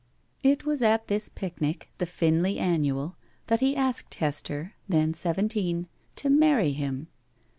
It 0.41 0.65
was 0.65 0.81
at 0.81 1.09
this 1.09 1.29
picnic, 1.29 1.91
the 1.99 2.07
Pinley 2.07 2.57
annual, 2.57 3.17
that 3.45 3.59
he 3.59 3.75
asked 3.75 4.15
Hester, 4.15 4.73
then 4.89 5.13
seventeen, 5.13 5.87
to 6.15 6.27
marry 6.27 6.71
him. 6.71 7.07